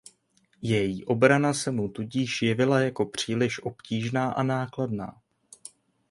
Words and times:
Její 0.61 1.05
obrana 1.05 1.53
se 1.53 1.71
mu 1.71 1.87
tudíž 1.89 2.41
jevila 2.41 2.79
jako 2.79 3.05
příliš 3.05 3.63
obtížná 3.63 4.31
a 4.31 4.43
nákladná. 4.43 5.21